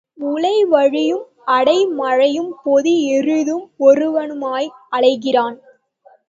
[0.17, 1.25] உளை வழியும்
[1.47, 5.57] அடைமழையும் பொதி எருதும் ஒருவனுமாய் அலைகிறான்.